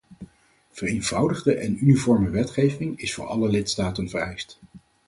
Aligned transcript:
Vereenvoudigde 0.71 1.53
en 1.53 1.83
uniforme 1.85 2.29
wetgeving 2.29 2.99
is 2.99 3.13
voor 3.13 3.25
alle 3.25 3.49
lidstaten 3.49 4.09
vereist. 4.09 4.59